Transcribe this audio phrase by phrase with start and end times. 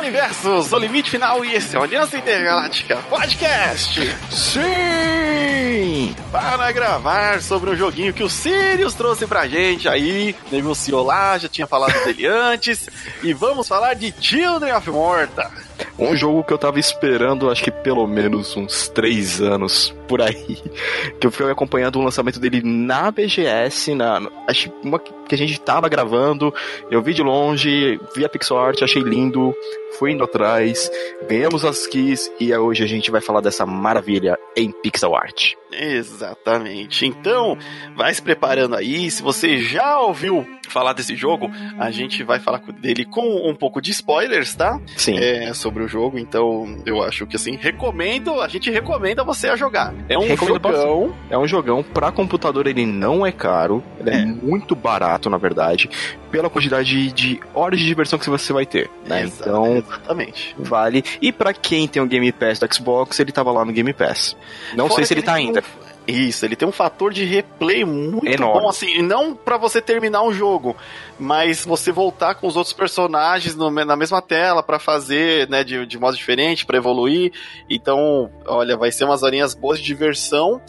[0.00, 4.00] Universos, o limite final e esse é o Aliança Intergaláctica Podcast.
[4.30, 6.16] Sim!
[6.32, 11.48] Para gravar sobre um joguinho que o Sirius trouxe pra gente aí, negociou lá, já
[11.48, 12.88] tinha falado dele antes,
[13.22, 15.50] e vamos falar de Children of Morta.
[15.98, 20.58] Um jogo que eu tava esperando, acho que pelo menos uns três anos por aí.
[21.20, 25.60] Que eu fui acompanhando o lançamento dele na BGS, na, acho uma que a gente
[25.60, 26.52] tava gravando.
[26.90, 29.54] Eu vi de longe, vi a pixel art, achei lindo,
[29.98, 30.90] fui indo atrás,
[31.28, 35.54] ganhamos as keys e hoje a gente vai falar dessa maravilha em pixel art.
[35.70, 37.06] Exatamente.
[37.06, 37.56] Então,
[37.94, 39.10] vai se preparando aí.
[39.10, 43.80] Se você já ouviu falar desse jogo, a gente vai falar dele com um pouco
[43.80, 44.80] de spoilers, tá?
[44.96, 45.18] Sim.
[45.18, 46.18] É, sobre o jogo.
[46.18, 49.92] Então, eu acho que assim, recomendo, a gente recomenda você a jogar.
[50.08, 51.14] É um Recomendo jogão.
[51.28, 54.24] É um jogão para computador, ele não é caro, ele é, É.
[54.26, 55.88] muito barato, na verdade,
[56.30, 59.22] pela quantidade de horas de diversão que você vai ter, né?
[59.24, 60.54] Exa- Então, exatamente.
[60.58, 61.02] vale.
[61.20, 64.36] E pra quem tem o Game Pass do Xbox, ele tava lá no Game Pass.
[64.76, 65.60] Não Fora sei se ele tá ainda.
[65.60, 68.60] um- Isso, ele tem um fator de replay muito Enorme.
[68.60, 70.76] bom, assim, não pra você terminar um jogo,
[71.18, 75.86] mas você voltar com os outros personagens no- na mesma tela pra fazer, né, de,
[75.86, 77.32] de modo diferente, pra evoluir.
[77.68, 80.60] Então, olha, vai ser umas horinhas boas de diversão.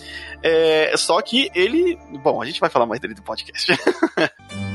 [0.44, 3.74] É, só que ele, bom, a gente vai falar mais dele do podcast.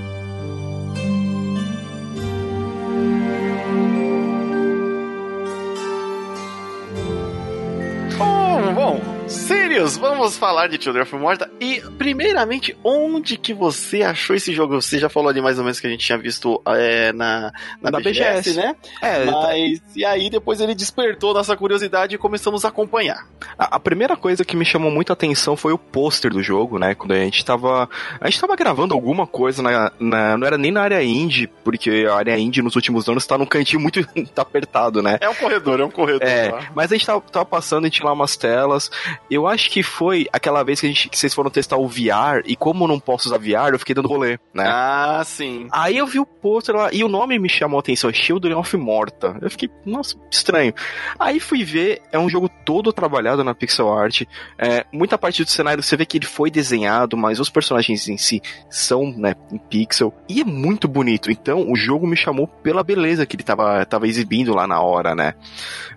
[9.85, 11.51] Vamos falar de Children of Morta.
[11.61, 14.81] E, primeiramente, onde que você achou esse jogo?
[14.81, 17.91] Você já falou ali mais ou menos que a gente tinha visto é, na, na,
[17.91, 18.57] Na BGS, BGS.
[18.57, 18.77] né?
[19.03, 23.27] É, Mas, e aí depois ele despertou nossa curiosidade e começamos a acompanhar.
[23.59, 26.79] A, a primeira coisa que me chamou muito a atenção foi o pôster do jogo,
[26.79, 26.95] né?
[26.95, 27.89] Quando a gente tava.
[28.21, 32.07] A gente tava gravando alguma coisa na, na- Não era nem na área indie, porque
[32.09, 34.05] a área indie nos últimos anos tá num cantinho muito.
[34.35, 35.19] tá apertado, né?
[35.21, 36.27] É um corredor, é um corredor.
[36.27, 36.67] É, lá.
[36.75, 38.91] mas a gente tava, tava passando, a gente lá umas telas.
[39.31, 42.43] Eu acho que foi aquela vez que, a gente, que vocês foram testar o VR,
[42.45, 44.65] e como eu não posso usar VR, eu fiquei dando rolê, né?
[44.67, 45.69] Ah, sim.
[45.71, 48.77] Aí eu vi o pôster lá, e o nome me chamou a atenção, Children of
[48.77, 49.37] Morta.
[49.41, 50.73] Eu fiquei, nossa, estranho.
[51.19, 54.23] Aí fui ver, é um jogo todo trabalhado na pixel art.
[54.59, 58.17] É, muita parte do cenário você vê que ele foi desenhado, mas os personagens em
[58.17, 60.15] si são, né, em pixel.
[60.29, 61.31] E é muito bonito.
[61.31, 65.15] Então, o jogo me chamou pela beleza que ele tava, tava exibindo lá na hora,
[65.15, 65.35] né?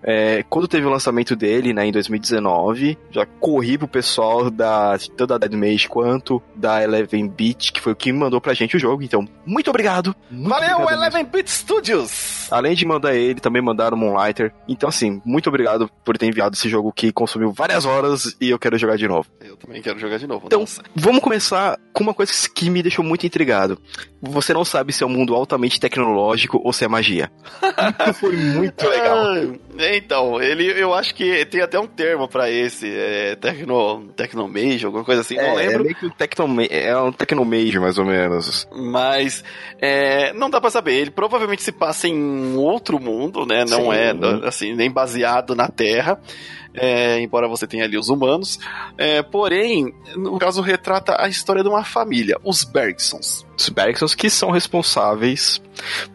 [0.01, 3.25] É, quando teve o lançamento dele, né, em 2019, já
[3.59, 7.95] corri pro pessoal da, tanto da Dead Mage quanto da Eleven Beat, que foi o
[7.95, 9.03] que mandou pra gente o jogo.
[9.03, 10.15] Então, muito obrigado.
[10.31, 11.03] Muito Valeu, obrigado mesmo.
[11.03, 12.47] Eleven Bit Studios!
[12.49, 14.53] Além de mandar ele, também mandaram o Moonlighter.
[14.67, 18.57] Então, assim, muito obrigado por ter enviado esse jogo que consumiu várias horas e eu
[18.57, 19.27] quero jogar de novo.
[19.41, 20.45] Eu também quero jogar de novo.
[20.45, 20.81] Então, nossa.
[20.95, 23.77] Vamos começar com uma coisa que me deixou muito intrigado.
[24.22, 27.31] Você não sabe se é um mundo altamente tecnológico ou se é magia.
[28.09, 29.18] Isso foi muito legal.
[29.18, 29.46] Ah,
[29.96, 35.06] então, ele, eu acho que tem até um termo pra esse, é, tecno, tecnomage, alguma
[35.06, 35.84] coisa assim, não É, é lembro.
[35.84, 38.68] meio que um tecnoma- é um tecnomage, mais ou menos.
[38.75, 39.44] Mas
[39.80, 40.96] é, não dá pra saber.
[40.96, 43.63] Ele provavelmente se passa em um outro mundo, né?
[43.69, 43.94] Não Sim.
[43.94, 46.19] é assim nem baseado na Terra.
[46.79, 48.59] É, embora você tenha ali os humanos.
[48.97, 53.45] É, porém, no caso, retrata a história de uma família, os Bergsons.
[53.57, 55.62] Os Bergsons que são responsáveis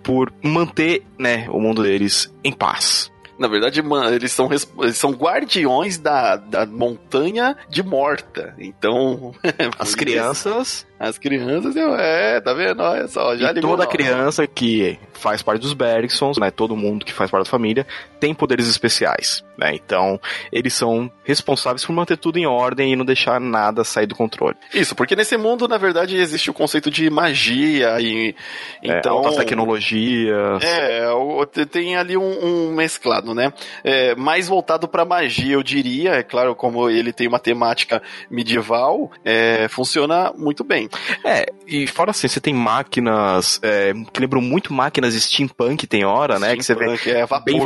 [0.03, 3.13] por manter, né, o mundo deles em paz.
[3.39, 3.83] Na verdade,
[4.15, 8.55] eles são, eles são guardiões da, da montanha de Morta.
[8.59, 9.35] Então.
[9.79, 12.81] As crianças As crianças, eu- é, tá vendo?
[12.83, 17.13] Olha só, já e toda criança que faz parte dos Bergsons, né, todo mundo que
[17.13, 17.87] faz parte da família,
[18.21, 19.73] tem poderes especiais, né?
[19.75, 20.21] Então,
[20.53, 24.57] eles são responsáveis por manter tudo em ordem e não deixar nada sair do controle.
[24.73, 28.35] Isso, porque nesse mundo, na verdade, existe o conceito de magia e.
[28.83, 29.19] É, Então.
[29.19, 30.63] altas tecnologias.
[30.63, 31.05] É,
[31.53, 33.53] te- tem ali um, um mesclado, né?
[33.83, 36.13] É, mais voltado pra magia, eu diria.
[36.13, 40.84] É claro, como ele tem uma temática medieval, é, funciona muito bem.
[41.25, 46.39] É, e fora assim, você tem máquinas é, que lembram muito máquinas steampunk, tem hora,
[46.39, 46.57] né?
[46.57, 47.45] Que você vê é vapor.
[47.45, 47.61] bem,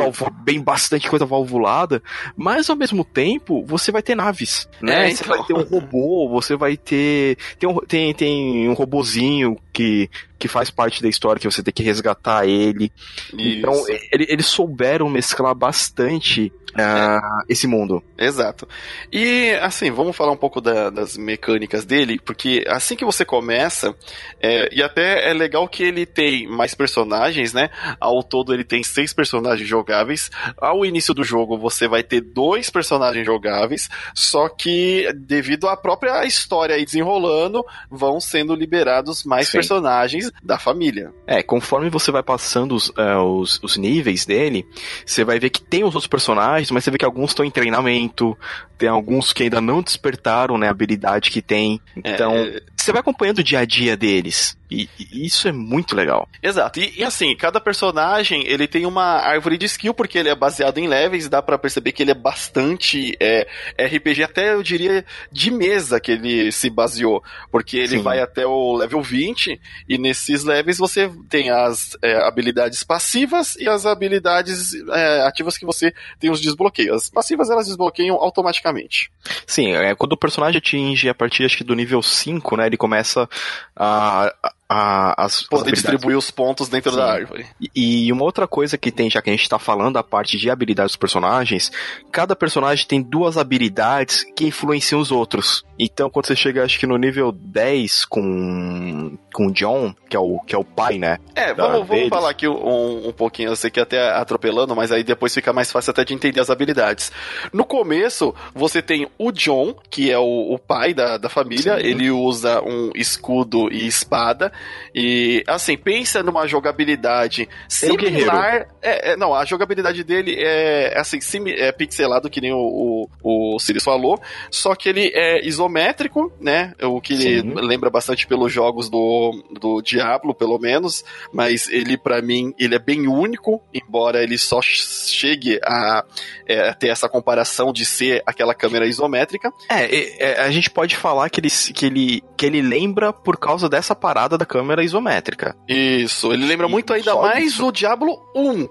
[0.44, 2.02] bem bastante coisa valvulada,
[2.36, 5.10] mas ao mesmo tempo você vai ter naves, né?
[5.10, 5.36] É, Você então.
[5.36, 10.48] vai ter um robô, você vai ter tem um, tem, tem um robozinho que que
[10.48, 12.92] faz parte da história que você tem que resgatar ele.
[13.32, 13.90] Então Isso.
[14.12, 17.18] ele- eles souberam mesclar bastante ah,
[17.48, 18.02] esse mundo.
[18.16, 18.68] Exato.
[19.10, 23.94] E assim, vamos falar um pouco da- das mecânicas dele, porque assim que você começa,
[24.40, 27.70] é, e até é legal que ele tem mais personagens, né?
[27.98, 30.30] Ao todo ele tem seis personagens jogáveis.
[30.58, 36.24] Ao início do jogo você vai ter dois personagens jogáveis, só que devido à própria
[36.26, 39.52] história aí desenrolando, vão sendo liberados mais Sim.
[39.58, 41.12] personagens da família.
[41.26, 44.66] É, conforme você vai passando os, uh, os, os, níveis dele,
[45.04, 47.50] você vai ver que tem os outros personagens, mas você vê que alguns estão em
[47.50, 48.36] treinamento,
[48.76, 51.80] tem alguns que ainda não despertaram, né, a habilidade que tem.
[51.96, 52.60] Então, é...
[52.76, 54.57] você vai acompanhando o dia a dia deles.
[54.70, 56.28] E, e isso é muito legal.
[56.42, 56.80] Exato.
[56.80, 60.78] E, e, assim, cada personagem, ele tem uma árvore de skill, porque ele é baseado
[60.78, 63.46] em levels, dá para perceber que ele é bastante é,
[63.78, 67.22] RPG, até eu diria de mesa que ele se baseou.
[67.50, 68.02] Porque ele Sim.
[68.02, 73.68] vai até o level 20, e nesses levels você tem as é, habilidades passivas e
[73.68, 77.04] as habilidades é, ativas que você tem os desbloqueios.
[77.04, 79.10] As passivas elas desbloqueiam automaticamente automaticamente.
[79.46, 82.76] Sim, é, quando o personagem atinge a partir acho que do nível 5, né, ele
[82.76, 83.28] começa
[83.76, 86.96] a, a, as poder distribuir os pontos dentro Sim.
[86.98, 87.46] da árvore.
[87.74, 90.36] E, e, uma outra coisa que tem, já que a gente está falando a parte
[90.36, 91.72] de habilidades dos personagens,
[92.12, 95.64] cada personagem tem duas habilidades que influenciam os outros.
[95.78, 100.18] Então, quando você chega, acho que no nível 10 com com o John, que é
[100.18, 101.18] o que é o pai, né?
[101.34, 105.04] É, vamos, vamos falar aqui um, um pouquinho, eu sei que até atropelando, mas aí
[105.04, 107.12] depois fica mais fácil até de entender as habilidades.
[107.52, 111.86] No começo, você tem o John, que é o, o pai da, da família, Sim.
[111.86, 114.52] ele usa um escudo e espada,
[114.94, 118.68] e, assim, pensa numa jogabilidade similar.
[118.82, 123.54] É, é, não, a jogabilidade dele é, assim, sim, é pixelado, que nem o, o,
[123.54, 124.20] o Sirius falou,
[124.50, 126.74] só que ele é isométrico, né?
[126.82, 132.54] O que lembra bastante pelos jogos do, do Diablo, pelo menos, mas ele, para mim,
[132.58, 136.04] ele é bem único, embora ele só chegue a,
[136.46, 139.52] é, ter essa comparação de ser aquela câmera isométrica.
[139.68, 143.68] É, é, a gente pode falar que ele, que, ele, que ele lembra por causa
[143.68, 145.54] dessa parada da câmera isométrica.
[145.68, 147.66] Isso, ele lembra e muito ainda mais isso.
[147.66, 148.62] o Diablo 1.
[148.62, 148.68] 1.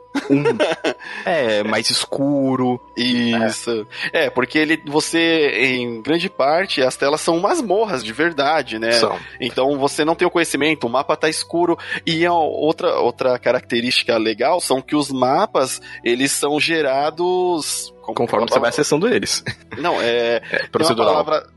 [1.24, 2.80] é, mais escuro.
[2.98, 3.88] Isso.
[4.12, 4.26] É.
[4.26, 8.92] é, porque ele, você, em grande parte, as telas são masmorras de verdade, né?
[8.94, 9.18] São.
[9.40, 11.78] Então você não tem o conhecimento, o mapa tá escuro.
[12.06, 18.70] E outra, outra característica legal são que os mapas, eles são gerados Conforme você vai
[18.70, 19.44] acessando eles.
[19.78, 20.42] Não, é.
[20.52, 21.24] é procedural.
[21.24, 21.48] Palavra...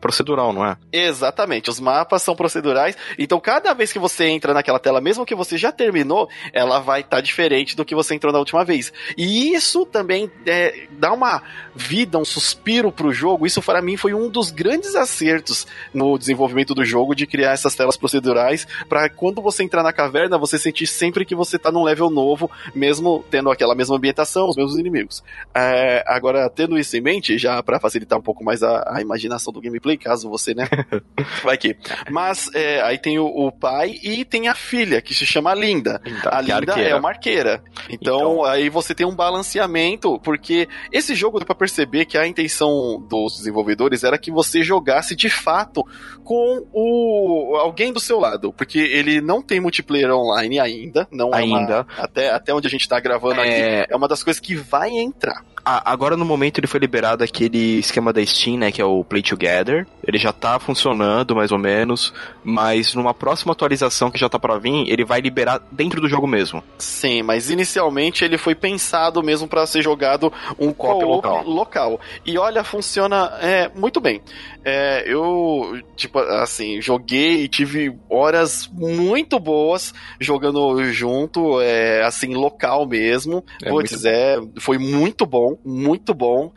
[0.00, 0.76] Procedural, não é?
[0.92, 1.70] Exatamente.
[1.70, 2.96] Os mapas são procedurais.
[3.18, 7.00] Então, cada vez que você entra naquela tela, mesmo que você já terminou, ela vai
[7.00, 8.92] estar tá diferente do que você entrou na última vez.
[9.16, 11.40] E isso também é, dá uma
[11.74, 13.46] vida, um suspiro pro jogo.
[13.46, 17.74] Isso, para mim, foi um dos grandes acertos no desenvolvimento do jogo de criar essas
[17.74, 18.66] telas procedurais.
[18.88, 22.50] para quando você entrar na caverna, você sentir sempre que você tá num level novo,
[22.74, 25.22] mesmo tendo aquela mesma ambientação, os mesmos inimigos.
[25.54, 29.00] É é, agora, tendo isso em mente, já para facilitar um pouco mais a, a,
[29.00, 30.68] imaginação do gameplay, caso você, né?
[31.42, 31.76] Vai que.
[32.10, 36.00] Mas é, aí tem o, o, pai e tem a filha, que se chama Linda.
[36.04, 37.62] Linda a Linda é uma arqueira.
[37.90, 42.26] Então, então, aí você tem um balanceamento, porque esse jogo dá pra perceber que a
[42.26, 45.84] intenção dos desenvolvedores era que você jogasse de fato
[46.24, 51.72] com o alguém do seu lado, porque ele não tem multiplayer online ainda, não ainda.
[51.72, 53.80] É uma, até, até onde a gente tá gravando é...
[53.82, 55.44] aqui, é uma das coisas que vai entrar
[55.84, 59.22] agora no momento ele foi liberado aquele esquema da Steam, né, que é o Play
[59.22, 59.86] Together.
[60.06, 62.12] Ele já tá funcionando mais ou menos,
[62.42, 66.26] mas numa próxima atualização que já tá para vir, ele vai liberar dentro do jogo
[66.26, 66.62] mesmo.
[66.78, 71.44] Sim, mas inicialmente ele foi pensado mesmo para ser jogado um co local.
[71.44, 72.00] local.
[72.24, 74.20] E olha, funciona é, muito bem.
[74.64, 82.86] É, eu, tipo, assim, joguei e tive horas muito boas jogando junto, é, assim, local
[82.86, 83.44] mesmo.
[83.62, 86.52] É Puts, é, foi muito bom, muito bom.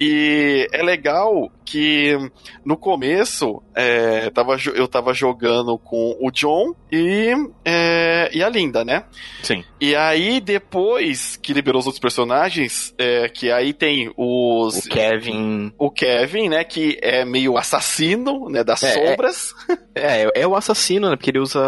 [0.00, 2.16] E é legal que
[2.64, 7.30] no começo é, tava, eu tava jogando com o John e,
[7.64, 9.04] é, e a Linda, né?
[9.42, 9.64] Sim.
[9.80, 14.86] E aí depois que liberou os outros personagens, é, que aí tem os.
[14.86, 15.72] O Kevin.
[15.76, 16.64] O Kevin, né?
[16.64, 18.64] Que é meio assassino, né?
[18.64, 19.08] Das é, é.
[19.08, 19.54] sombras.
[20.00, 21.16] É, é, o assassino, né?
[21.16, 21.60] Porque ele usa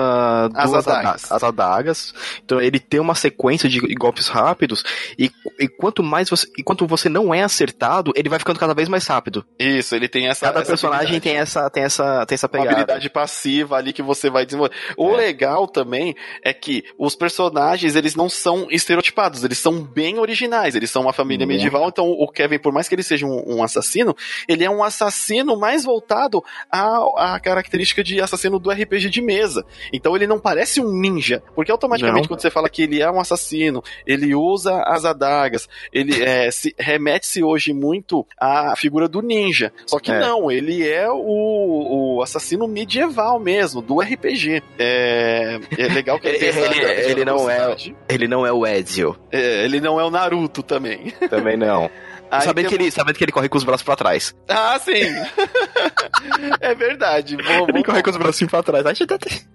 [0.54, 1.32] as adagas.
[1.32, 2.14] as adagas.
[2.44, 4.84] Então ele tem uma sequência de golpes rápidos.
[5.18, 6.46] E, e quanto mais você.
[6.56, 9.44] E quanto você não é acertado, ele vai ficando cada vez mais rápido.
[9.58, 10.46] Isso, ele tem essa.
[10.46, 12.68] Cada essa personagem tem essa, tem essa, tem essa pegada.
[12.70, 14.74] Uma habilidade passiva ali que você vai desenvolver.
[14.96, 15.16] O é.
[15.16, 20.90] legal também é que os personagens, eles não são estereotipados, eles são bem originais, eles
[20.90, 21.52] são uma família uhum.
[21.52, 24.14] medieval, então o Kevin, por mais que ele seja um, um assassino,
[24.48, 29.64] ele é um assassino mais voltado à, à característica de assassino do RPG de mesa.
[29.92, 32.28] Então ele não parece um ninja, porque automaticamente não.
[32.28, 36.74] quando você fala que ele é um assassino, ele usa as adagas, ele é, se
[36.80, 39.72] remete-se hoje muito à figura do ninja.
[39.86, 40.18] Só que é.
[40.18, 44.62] não, ele é o, o assassino medieval mesmo, do RPG.
[44.78, 47.76] É, é legal que ele, ele, ele não é
[48.08, 49.16] Ele não é o Ezio.
[49.30, 51.12] É, ele não é o Naruto também.
[51.28, 51.90] Também não.
[52.30, 52.78] Aí sabendo, tem...
[52.78, 54.34] que ele, sabendo que ele corre com os braços pra trás.
[54.48, 54.92] Ah, sim.
[56.60, 57.36] é verdade.
[57.36, 58.84] Vou, ele corre com os braços pra trás.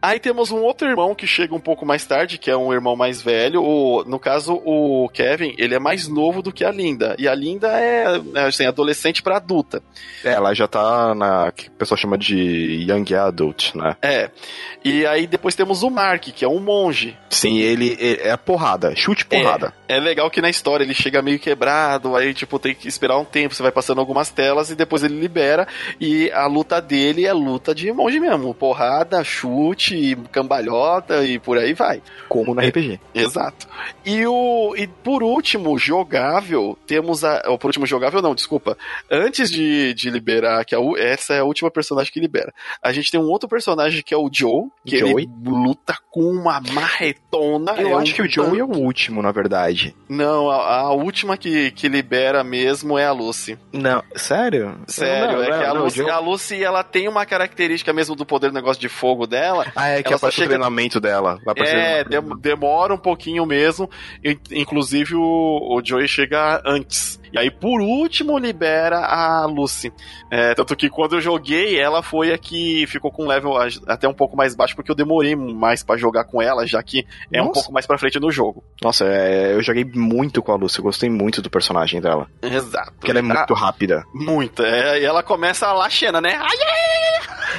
[0.01, 2.95] Aí temos um outro irmão que chega um pouco mais tarde, que é um irmão
[2.95, 3.63] mais velho.
[3.63, 7.15] O, no caso, o Kevin, ele é mais novo do que a Linda.
[7.17, 9.81] E a Linda é, é assim, adolescente pra adulta.
[10.23, 13.95] É, ela já tá na que o pessoal chama de Young Adult, né?
[14.01, 14.29] É.
[14.83, 17.17] E aí depois temos o Mark, que é um monge.
[17.29, 19.73] Sim, ele, ele é porrada, chute porrada.
[19.87, 23.19] É, é legal que na história ele chega meio quebrado, aí tipo tem que esperar
[23.19, 25.67] um tempo, você vai passando algumas telas e depois ele libera
[26.01, 31.75] e a luta dele é luta de monge mesmo, porrada, chute, cambalhota e por aí
[31.75, 32.01] vai.
[32.27, 32.99] Como no RPG.
[33.13, 33.67] Exato.
[34.03, 38.75] E o e por último, jogável, temos a, ou por último jogável não, desculpa.
[39.11, 42.51] Antes de, de liberar que a, essa é a última personagem que libera.
[42.81, 45.11] A gente tem um outro personagem que é o Joe, que Joey?
[45.11, 47.73] ele luta com uma marretona.
[47.73, 49.95] Eu é acho um que o Joe é o último, na verdade.
[50.09, 52.54] Não, a, a, última que, que libera mesmo
[52.97, 53.57] é a Lucy.
[53.73, 54.77] Não, sério?
[54.87, 56.09] Sério, não, é não, que a, não, Lucy, Joe...
[56.09, 59.65] a Lucy, ela tem uma característica mesmo do poder do negócio de fogo dela.
[59.75, 60.47] Ah, é que ela aparece chega...
[60.47, 61.39] o treinamento dela.
[61.57, 62.03] É,
[62.39, 63.89] demora um pouquinho mesmo.
[64.51, 67.19] Inclusive o, o Joey chega antes.
[67.31, 69.91] E aí, por último, libera a Lucy.
[70.31, 73.53] É, tanto que quando eu joguei, ela foi a que ficou com um level
[73.87, 77.05] até um pouco mais baixo, porque eu demorei mais para jogar com ela, já que
[77.31, 77.49] é Nossa.
[77.49, 78.63] um pouco mais pra frente no jogo.
[78.81, 82.27] Nossa, é, eu joguei muito com a Lucy, eu gostei muito do personagem dela.
[82.41, 82.93] Exato.
[82.93, 84.03] Porque ela é muito rápida.
[84.13, 86.33] Muito, é, e ela começa lá Xena, né?
[86.33, 87.04] Ai, ai,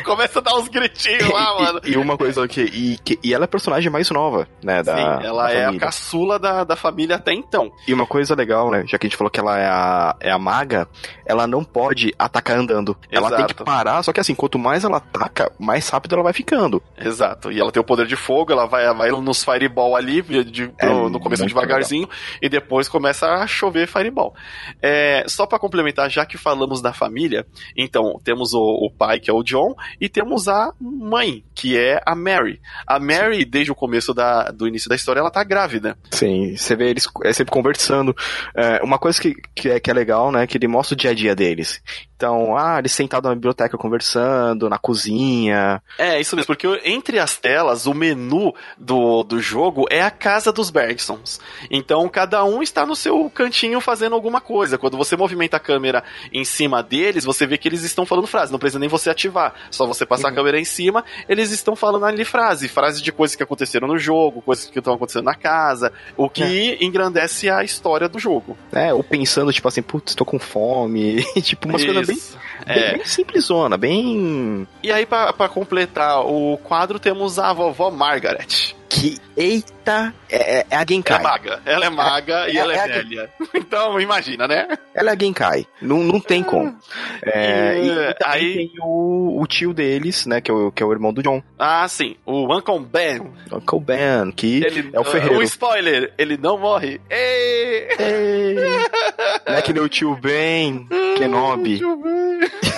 [0.06, 1.80] começa a dar uns gritinhos lá, mano.
[1.84, 3.18] E, e, uma coisa que e, que.
[3.22, 4.82] e ela é a personagem mais nova, né?
[4.82, 7.70] Da, Sim, ela da é a caçula da, da família até então.
[7.86, 8.84] E uma coisa legal, né?
[8.86, 10.88] Já que a gente falou que ela é a, é a maga,
[11.24, 12.96] ela não pode atacar andando.
[13.10, 13.26] Exato.
[13.26, 16.32] Ela tem que parar, só que assim, quanto mais ela ataca, mais rápido ela vai
[16.32, 16.82] ficando.
[16.96, 17.50] Exato.
[17.50, 20.86] E ela tem o poder de fogo, ela vai, vai nos fireball ali, de, é
[20.86, 22.38] no começo devagarzinho, legal.
[22.42, 24.34] e depois começa a chover fireball.
[24.80, 27.46] É, só para complementar, já que falamos da família,
[27.76, 32.00] então temos o, o, pai, que é o John, e temos a mãe, que é
[32.04, 32.60] a Mary.
[32.86, 35.96] A Mary, desde o começo da, do início da história, ela tá grávida.
[36.10, 38.14] Sim, você vê eles é sempre conversando.
[38.54, 41.10] É, uma coisa que, que, é, que é legal, né, que ele mostra o dia
[41.10, 41.82] a dia deles.
[42.16, 45.82] Então, ah, eles sentados na biblioteca conversando, na cozinha.
[45.98, 50.50] É, isso mesmo, porque entre as telas, o menu do, do jogo é a casa
[50.50, 51.38] dos Bergsons.
[51.70, 54.78] Então, cada um está no seu cantinho fazendo alguma coisa.
[54.78, 58.50] Quando você movimenta a câmera em cima deles, você vê que eles estão falando frase.
[58.50, 59.54] Não precisa nem você ativar.
[59.70, 60.32] Só você passar uhum.
[60.32, 62.68] a câmera em cima, eles estão falando ali frase.
[62.68, 65.92] Frase de coisas que aconteceram no jogo, coisas que estão acontecendo na casa.
[66.16, 66.84] O que é.
[66.84, 68.56] engrandece a história do jogo.
[68.72, 71.24] É, ou pensando, tipo assim, putz, tô com fome.
[71.42, 72.18] tipo, umas coisas bem,
[72.66, 72.74] é.
[72.74, 74.66] bem, bem simplesona, bem.
[74.82, 80.76] E aí, para completar o quadro, temos a vovó Margaret que, eita, é, é, é
[80.76, 81.18] a Genkai.
[81.18, 83.30] Ela é maga, ela é maga é, e ela é, é velha.
[83.54, 84.68] Então, imagina, né?
[84.94, 86.74] Ela é a Genkai, não, não tem como.
[87.22, 90.86] É, e, e aí tem o, o, tio deles, né, que é o, que é
[90.86, 91.42] o irmão do John.
[91.58, 93.20] Ah, sim, o Uncle Ben.
[93.52, 95.38] Uncle Ben, que ele, é o ferreiro.
[95.38, 97.00] Um spoiler, ele não morre.
[97.10, 97.88] Ei!
[97.98, 98.54] Ei!
[99.46, 100.88] não é que nem o tio Ben,
[101.18, 101.74] Kenobi.
[101.74, 102.50] O tio Ben.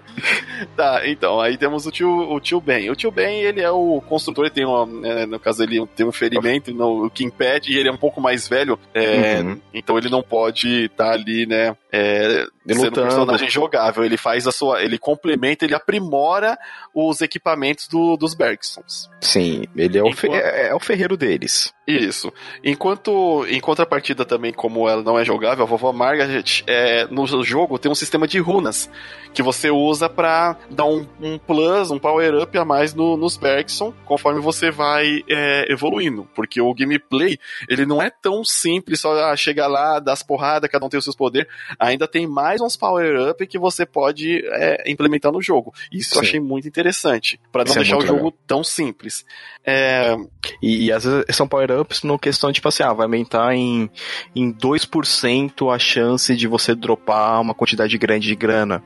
[0.76, 2.90] tá, então, aí temos o tio, o tio Ben.
[2.90, 6.06] O tio Ben, ele é o construtor, ele tem uma, é, no caso ele tem
[6.06, 9.60] um ferimento no Kingpad e ele é um pouco mais velho, é, uhum.
[9.72, 14.04] então ele não pode estar tá ali, né, é, sendo um personagem jogável.
[14.04, 16.58] Ele faz a sua, ele complementa, ele aprimora
[16.92, 19.10] os equipamentos do, dos Bergsons.
[19.20, 20.34] Sim, ele é o, Enquanto...
[20.34, 21.72] é, é o ferreiro deles.
[21.86, 22.32] Isso.
[22.64, 27.78] Enquanto, em contrapartida também, como ela não é jogável, a vovó Margaret, é, no jogo
[27.78, 28.90] tem um sistema de runas
[29.32, 33.36] que você usa para dar um, um, plus, um power up a mais no, nos
[33.36, 36.28] Bergson, conforme você vai é, evoluindo.
[36.34, 37.38] Porque o gameplay,
[37.68, 40.98] ele não é tão simples, só ah, chegar lá, dar as porradas, cada um tem
[40.98, 41.48] os seus poderes.
[41.78, 45.72] Ainda tem mais uns power up que você pode é, implementar no jogo.
[45.92, 46.16] Isso Sim.
[46.16, 48.38] eu achei muito interessante, para não Isso é deixar é o jogo legal.
[48.46, 49.24] tão simples.
[49.64, 50.14] É...
[50.62, 53.54] E, e às vezes são power ups no questão de, tipo assim, ah, vai aumentar
[53.54, 53.90] em,
[54.34, 58.82] em 2% a chance de você dropar uma quantidade grande de grana.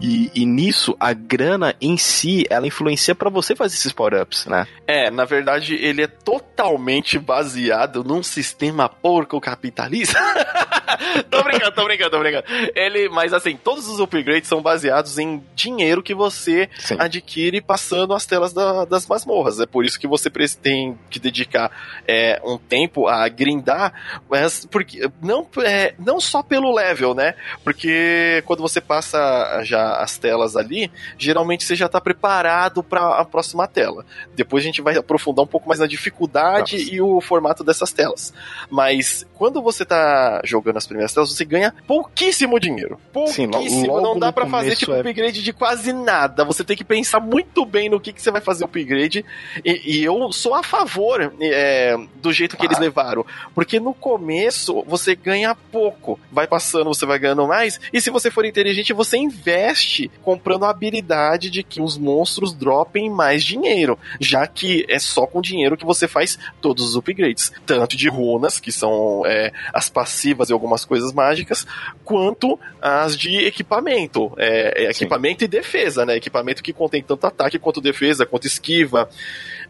[0.00, 4.66] E, e nisso, a grana em si, ela influencia para você fazer esses power-ups, né?
[4.86, 10.18] É, na verdade, ele é totalmente baseado num sistema porco capitalista.
[11.28, 12.44] tô brincando, tô brincando, tô brincando.
[12.74, 16.96] Ele, mas assim, todos os upgrades são baseados em dinheiro que você Sim.
[16.98, 19.60] adquire passando as telas da, das masmorras.
[19.60, 21.70] É por isso que você tem que dedicar
[22.06, 27.34] é, um tempo a grindar, mas porque não, é, não só pelo level, né?
[27.64, 33.18] Porque quando você passa já a, as telas ali, geralmente você já está preparado para
[33.18, 34.04] a próxima tela.
[34.34, 36.94] Depois a gente vai aprofundar um pouco mais na dificuldade Nossa.
[36.94, 38.32] e o formato dessas telas.
[38.70, 42.98] Mas quando você está jogando as primeiras telas, você ganha pouquíssimo dinheiro.
[43.12, 43.68] Pouquíssimo.
[43.68, 45.00] Sim, não dá para fazer tipo é...
[45.00, 46.44] upgrade de quase nada.
[46.44, 49.24] Você tem que pensar muito bem no que, que você vai fazer upgrade.
[49.64, 52.66] E, e eu sou a favor é, do jeito que ah.
[52.66, 53.24] eles levaram.
[53.54, 56.18] Porque no começo você ganha pouco.
[56.30, 57.80] Vai passando, você vai ganhando mais.
[57.92, 59.77] E se você for inteligente, você investe
[60.22, 63.98] comprando a habilidade de que os monstros dropem mais dinheiro.
[64.20, 67.52] Já que é só com dinheiro que você faz todos os upgrades.
[67.66, 71.66] Tanto de runas, que são é, as passivas e algumas coisas mágicas,
[72.04, 74.32] quanto as de equipamento.
[74.36, 76.16] É, é equipamento e defesa, né?
[76.16, 79.08] Equipamento que contém tanto ataque quanto defesa, quanto esquiva.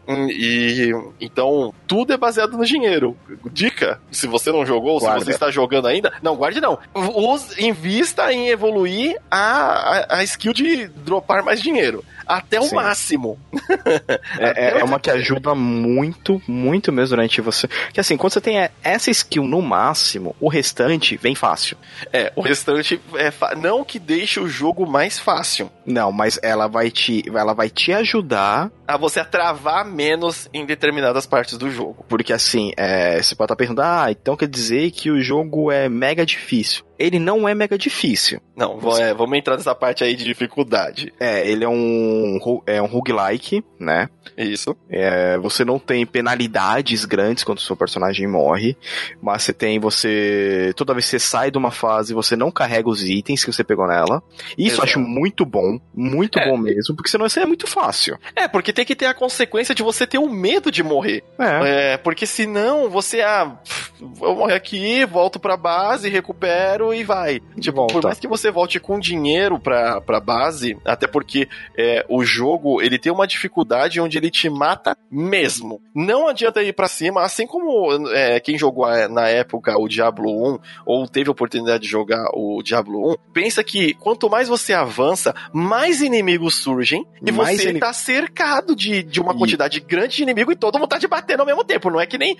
[0.09, 3.15] Hum, e então tudo é baseado no dinheiro.
[3.51, 5.19] Dica: se você não jogou, Guarda.
[5.19, 6.79] se você está jogando ainda, não guarde não.
[6.95, 12.75] Use, invista em evoluir a, a, a skill de dropar mais dinheiro até o Sim.
[12.75, 13.39] máximo.
[14.37, 17.67] é, é, uma que ajuda muito, muito mesmo durante você.
[17.91, 21.75] Que assim, quando você tem essa skill no máximo, o restante vem fácil.
[22.13, 25.71] É, o restante é não que deixe o jogo mais fácil.
[25.83, 30.65] Não, mas ela vai te, ela vai te ajudar a você a travar menos em
[30.65, 32.03] determinadas partes do jogo.
[32.09, 35.87] Porque assim, é, você pode estar perguntando, ah, então quer dizer que o jogo é
[35.87, 38.41] mega difícil ele não é mega difícil.
[38.57, 41.13] Não, é, vamos entrar nessa parte aí de dificuldade.
[41.17, 44.09] É, ele é um, é um roguelike, né?
[44.37, 44.75] Isso.
[44.89, 48.75] É, você não tem penalidades grandes quando o seu personagem morre,
[49.21, 52.89] mas você tem, você, toda vez que você sai de uma fase, você não carrega
[52.89, 54.21] os itens que você pegou nela.
[54.57, 54.81] Isso Exato.
[54.81, 56.49] eu acho muito bom, muito é.
[56.49, 58.19] bom mesmo, porque senão isso é muito fácil.
[58.35, 61.21] É, porque tem que ter a consequência de você ter o medo de morrer.
[61.37, 61.95] É.
[61.95, 63.59] é porque senão você, ah,
[63.99, 67.41] vou morrer aqui, volto pra base, recupero e vai.
[67.59, 67.93] Tipo, Volta.
[67.93, 72.81] por mais que você volte com dinheiro pra, pra base, até porque é, o jogo
[72.81, 75.81] ele tem uma dificuldade onde ele te mata mesmo.
[75.93, 80.59] Não adianta ir para cima, assim como é, quem jogou na época o Diablo 1
[80.85, 85.35] ou teve a oportunidade de jogar o Diablo 1, pensa que quanto mais você avança,
[85.51, 87.79] mais inimigos surgem e mais você in...
[87.79, 89.81] tá cercado de, de uma quantidade e...
[89.81, 91.89] grande de inimigo e todo mundo tá te batendo ao mesmo tempo.
[91.89, 92.37] Não é que nem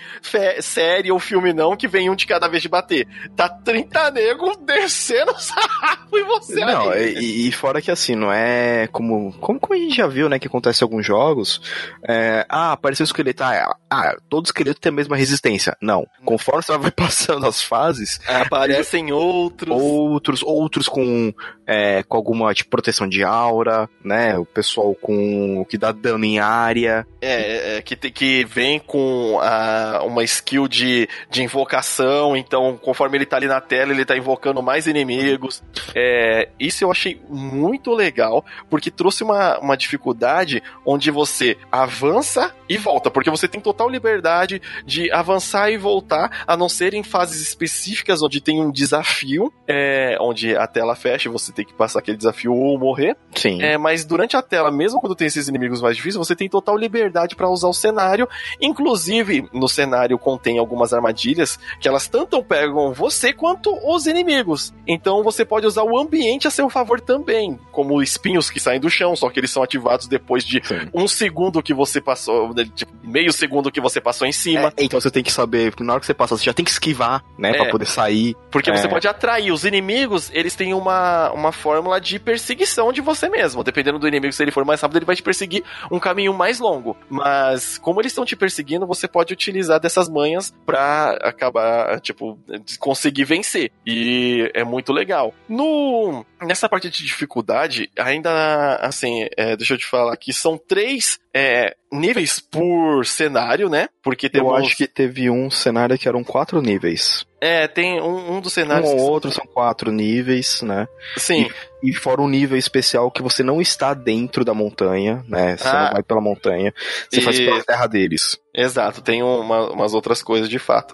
[0.60, 3.06] série ou filme não que vem um de cada vez de bater.
[3.36, 8.86] Tá 30 negros descendo sarrafo em você Não, e, e, fora que assim, não é
[8.88, 11.60] como, como, como a gente já viu, né, que acontece em alguns jogos,
[12.06, 15.76] é, ah, apareceu um esqueleto, ah, ah, todo esqueleto tem a mesma resistência.
[15.80, 18.20] Não, conforme você vai passando as fases...
[18.26, 19.70] Aparecem outros...
[19.70, 21.32] Outros, outros com,
[21.70, 26.38] é, com alguma tipo, proteção de aura, né, o pessoal com que dá dano em
[26.38, 27.06] área.
[27.20, 33.26] É, é que, que vem com a, uma skill de, de invocação, então conforme ele
[33.26, 35.62] tá ali na tela, ele tá invocando invocando mais inimigos.
[35.94, 42.76] É, isso eu achei muito legal, porque trouxe uma, uma dificuldade onde você avança e
[42.76, 47.40] volta, porque você tem total liberdade de avançar e voltar, a não ser em fases
[47.40, 52.00] específicas onde tem um desafio, é, onde a tela fecha e você tem que passar
[52.00, 53.16] aquele desafio ou morrer.
[53.34, 53.62] Sim.
[53.62, 56.76] É, mas durante a tela, mesmo quando tem esses inimigos mais difíceis, você tem total
[56.76, 58.28] liberdade para usar o cenário.
[58.60, 64.74] Inclusive, no cenário contém algumas armadilhas que elas tanto pegam você quanto os inimigos.
[64.86, 68.90] Então você pode usar o ambiente a seu favor também, como espinhos que saem do
[68.90, 70.88] chão, só que eles são ativados depois de Sim.
[70.92, 74.72] um segundo que você passou, tipo, meio segundo que você passou em cima.
[74.76, 76.70] É, então você tem que saber, na hora que você passa, você já tem que
[76.70, 78.36] esquivar, né, é, para poder sair.
[78.50, 78.76] Porque é.
[78.76, 79.52] você pode atrair.
[79.52, 83.64] Os inimigos, eles têm uma, uma fórmula de perseguição de você mesmo.
[83.64, 86.58] Dependendo do inimigo, se ele for mais rápido, ele vai te perseguir um caminho mais
[86.58, 86.96] longo.
[87.08, 92.38] Mas, como eles estão te perseguindo, você pode utilizar dessas manhas pra acabar, tipo,
[92.78, 93.70] conseguir vencer.
[93.86, 95.34] E é muito legal.
[95.48, 101.18] No, nessa parte de dificuldade, ainda assim, é, deixa eu te falar que são três
[101.34, 103.88] é, níveis por cenário, né?
[104.02, 104.50] Porque temos...
[104.50, 107.24] Eu acho que teve um cenário que eram quatro níveis.
[107.40, 108.90] É, tem um, um dos cenários.
[108.90, 110.86] Um ou outro são quatro níveis, né?
[111.16, 111.42] Sim.
[111.42, 115.56] E, e, fora um nível especial que você não está dentro da montanha, né?
[115.56, 116.72] Você ah, não vai pela montanha,
[117.08, 117.22] você e...
[117.22, 118.38] faz pela terra deles.
[118.54, 120.92] Exato, tem uma, umas outras coisas de fato.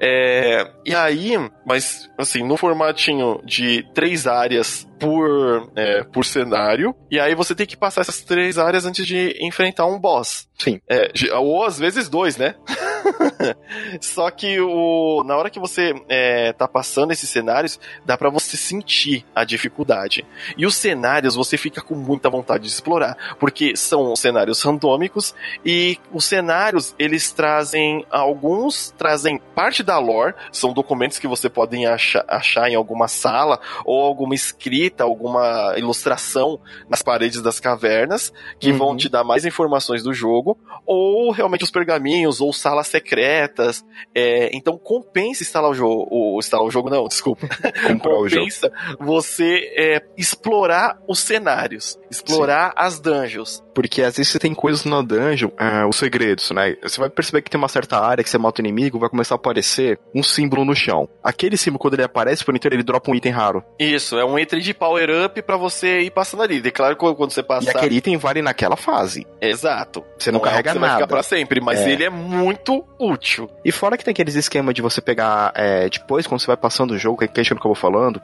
[0.00, 1.32] É, e aí,
[1.66, 7.66] mas assim, no formatinho de três áreas por, é, por cenário, e aí você tem
[7.66, 10.48] que passar essas três áreas antes de enfrentar um boss.
[10.58, 10.80] Sim.
[10.88, 12.54] É, ou às vezes dois, né?
[14.00, 18.56] Só que o, na hora que você é, tá passando esses cenários, dá para você
[18.56, 20.24] sentir a dificuldade.
[20.56, 25.98] E os cenários você fica com muita vontade de explorar, porque são cenários randômicos e
[26.12, 32.24] os cenários eles trazem alguns trazem parte da lore, são documentos que você pode achar,
[32.28, 38.78] achar em alguma sala ou alguma escrita, alguma ilustração nas paredes das cavernas que uhum.
[38.78, 43.84] vão te dar mais informações do jogo, ou realmente os pergaminhos ou salas secretas.
[44.14, 47.48] É, então compensa instalar o jogo, o, instalar o jogo não, desculpa.
[47.86, 49.04] Comprar compensa o jogo.
[49.04, 52.74] você é, explorar os cenários, explorar Sim.
[52.76, 53.63] as dungeons.
[53.74, 56.76] Porque às vezes você tem coisas na dungeon, é, os segredos, né?
[56.82, 59.34] Você vai perceber que tem uma certa área que você mata o inimigo, vai começar
[59.34, 61.08] a aparecer um símbolo no chão.
[61.22, 63.64] Aquele símbolo, quando ele aparece por inteiro, ele dropa um item raro.
[63.78, 66.62] Isso, é um item de power-up para você ir passando ali.
[66.64, 67.72] E claro que quando você passar...
[67.72, 69.26] E aquele item vale naquela fase.
[69.40, 70.04] Exato.
[70.18, 70.92] Você não, não carrega é você nada.
[70.92, 71.90] Vai ficar pra sempre, mas é.
[71.90, 73.50] ele é muito útil.
[73.64, 76.92] E fora que tem aqueles esquemas de você pegar, é, depois, quando você vai passando
[76.92, 78.20] o jogo, que é que eu acabou falando,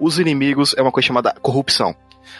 [0.00, 1.94] os inimigos é uma coisa chamada corrupção.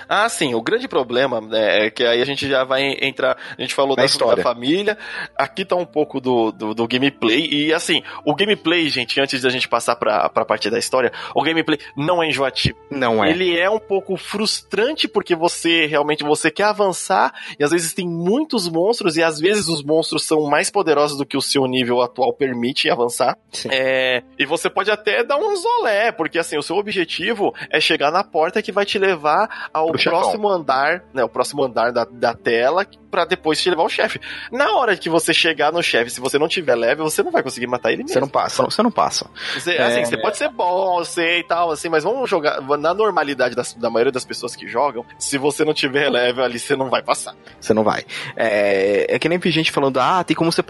[0.08, 0.54] Ah, sim.
[0.54, 3.36] O grande problema né, é que aí a gente já vai entrar.
[3.56, 4.42] A gente falou da, história.
[4.42, 4.98] da família.
[5.36, 7.48] Aqui tá um pouco do, do, do, gameplay.
[7.50, 11.42] E assim, o gameplay, gente, antes da gente passar pra, pra parte da história, o
[11.42, 12.76] gameplay não é enjoativo.
[12.90, 13.30] Não é.
[13.30, 18.08] Ele é um pouco frustrante porque você realmente você quer avançar e às vezes tem
[18.08, 22.00] muitos monstros e às vezes os monstros são mais poderosos do que o seu nível
[22.02, 23.36] atual permite avançar.
[23.70, 28.10] É, e você pode até dar um zolé, porque assim, o seu objetivo é chegar
[28.10, 30.50] na porta que vai te levar ao Pro próximo chefão.
[30.50, 34.20] andar, né, o próximo andar da, da tela, para depois te levar ao chefe.
[34.52, 37.42] Na hora que você chegar no chefe, se você não tiver level, você não vai
[37.42, 38.14] conseguir matar ele mesmo.
[38.14, 39.26] Você não passa, você não passa.
[39.52, 39.82] Você, é...
[39.82, 43.74] Assim, você pode ser bom, você e tal, assim, mas vamos jogar na normalidade das,
[43.74, 47.02] da maioria das pessoas que jogam, se você não tiver level ali, você não vai
[47.02, 47.34] passar.
[47.60, 48.04] Você não vai.
[48.36, 50.62] É, é que nem vi gente falando, ah, tem como você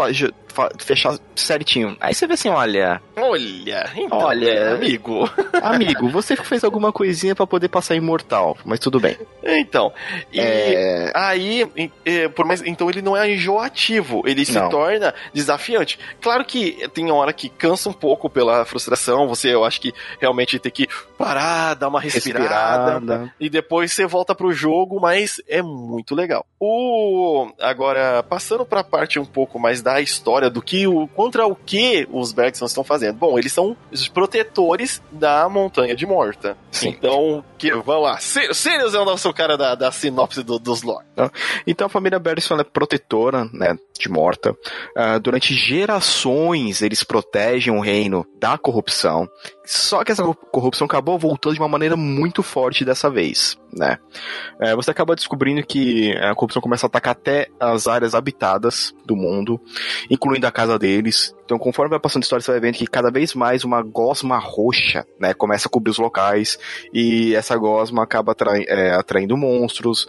[0.79, 1.95] fechar certinho.
[2.01, 3.03] Aí você vê assim, olha...
[3.17, 5.29] Olha, então, olha, amigo.
[5.63, 9.17] Amigo, você fez alguma coisinha para poder passar imortal, mas tudo bem.
[9.43, 9.93] Então,
[10.33, 11.13] e é...
[11.15, 11.71] aí,
[12.35, 14.69] por mais, então ele não é enjoativo, ele se não.
[14.69, 15.99] torna desafiante.
[16.21, 20.59] Claro que tem hora que cansa um pouco pela frustração, você, eu acho que realmente
[20.59, 23.35] tem que parar, dar uma respirada, respirada.
[23.39, 26.47] e depois você volta pro jogo, mas é muito legal.
[26.59, 31.47] O agora passando para a parte um pouco mais da história do que o contra
[31.47, 33.17] o que os Bergson estão fazendo.
[33.17, 36.57] Bom, eles são os protetores da Montanha de Morta.
[36.71, 36.89] Sim.
[36.89, 38.19] Então, que, vamos lá.
[38.85, 41.07] Sirius é o nosso cara da, da sinopse do, dos lore.
[41.67, 44.51] Então a família Bergson é protetora, né, de Morta.
[44.53, 49.29] Uh, durante gerações eles protegem o reino da corrupção.
[49.65, 50.23] Só que essa
[50.53, 53.99] corrupção acabou voltando de uma maneira muito forte dessa vez, né?
[54.61, 59.17] É, você acaba descobrindo que a corrupção começa a atacar até as áreas habitadas do
[59.17, 59.61] mundo,
[60.11, 61.35] incluindo a casa deles.
[61.45, 64.39] Então, conforme vai passando a história, você vai vendo que cada vez mais uma gosma
[64.39, 66.59] roxa, né, começa a cobrir os locais,
[66.93, 70.07] e essa gosma acaba atrai é, atraindo monstros,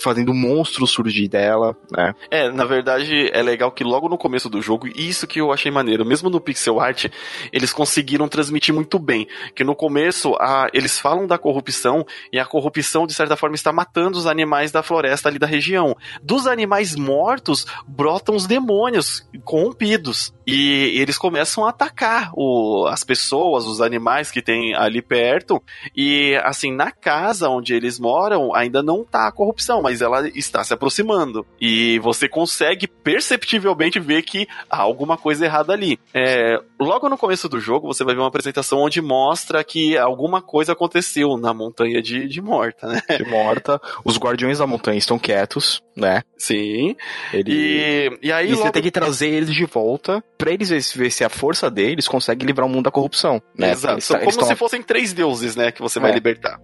[0.00, 2.14] fazendo monstros surgir dela, né?
[2.30, 5.72] É, na verdade, é legal que logo no começo do jogo, isso que eu achei
[5.72, 7.06] maneiro, mesmo no pixel art,
[7.52, 12.44] eles conseguiram transmitir muito bem, que no começo a, eles falam da corrupção, e a
[12.44, 15.96] corrupção, de certa forma, está matando os animais da floresta ali da região.
[16.22, 20.35] Dos animais mortos, brotam os demônios corrompidos.
[20.46, 25.60] E eles começam a atacar o, as pessoas, os animais que tem ali perto.
[25.94, 30.62] E assim, na casa onde eles moram, ainda não tá a corrupção, mas ela está
[30.62, 31.44] se aproximando.
[31.60, 35.98] E você consegue perceptivelmente ver que há alguma coisa errada ali.
[36.14, 40.40] É, logo no começo do jogo, você vai ver uma apresentação onde mostra que alguma
[40.40, 43.02] coisa aconteceu na montanha de, de Morta, né?
[43.16, 43.80] De Morta.
[44.04, 46.22] Os guardiões da montanha estão quietos, né?
[46.38, 46.94] Sim.
[47.32, 47.52] Ele...
[47.52, 48.46] E, e aí.
[48.46, 48.62] E logo...
[48.62, 52.44] você tem que trazer eles de volta pra eles ver se a força deles consegue
[52.46, 53.72] livrar o mundo da corrupção, né?
[53.72, 54.00] Exato.
[54.00, 55.72] São como se fossem três deuses, né?
[55.72, 56.14] Que você vai é.
[56.14, 56.60] libertar.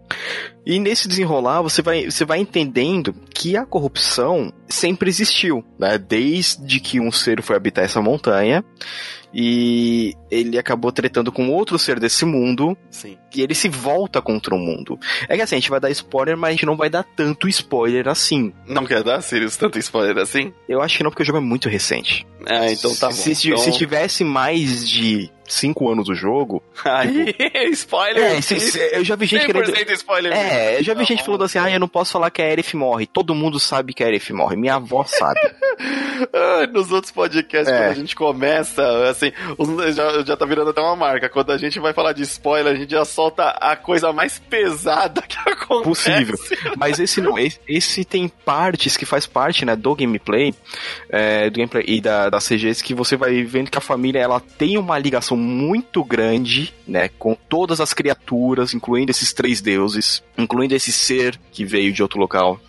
[0.64, 5.98] E nesse desenrolar, você vai, você vai entendendo que a corrupção sempre existiu, né?
[5.98, 8.64] Desde que um ser foi habitar essa montanha
[9.32, 12.76] e ele acabou tretando com outro ser desse mundo.
[12.90, 13.16] Sim.
[13.34, 14.98] E ele se volta contra o mundo.
[15.28, 17.48] É que assim, a gente vai dar spoiler, mas a gente não vai dar tanto
[17.48, 18.52] spoiler assim.
[18.66, 20.52] Não quer dar, Sirius, tanto spoiler assim?
[20.68, 22.26] Eu acho que não, porque o jogo é muito recente.
[22.46, 23.12] Ah, então tá bom.
[23.12, 23.58] Se, então...
[23.58, 26.62] se tivesse mais de cinco anos do jogo.
[26.84, 27.34] Aí,
[27.72, 28.22] spoiler!
[28.22, 29.92] É, se, se, eu já vi gente querendo.
[29.92, 30.32] spoiler.
[30.32, 32.74] É, eu já vi gente falando assim, ah, eu não posso falar que a Erif
[32.76, 33.06] morre.
[33.06, 34.56] Todo mundo sabe que a Erif morre.
[34.56, 35.40] Minha avó sabe.
[36.72, 37.78] Nos outros podcasts, é.
[37.78, 39.32] quando a gente começa, assim,
[39.94, 41.28] já, já tá virando até uma marca.
[41.28, 45.22] Quando a gente vai falar de spoiler, a gente já solta a coisa mais pesada
[45.22, 45.82] que acontece.
[45.82, 46.38] Possível.
[46.76, 50.54] Mas esse não, esse, esse tem partes que faz parte, né, do gameplay,
[51.08, 54.40] é, do gameplay e da, da CGs que você vai vendo que a família ela
[54.40, 60.74] tem uma ligação muito grande, né, com todas as criaturas, incluindo esses três deuses, incluindo
[60.74, 62.60] esse ser que veio de outro local.